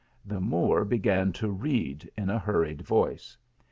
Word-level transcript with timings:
The 0.25 0.41
Moor 0.41 0.83
began 0.83 1.31
to 1.33 1.51
read 1.51 2.09
in 2.17 2.31
a 2.31 2.39
hurried 2.39 2.81
voice. 2.81 3.37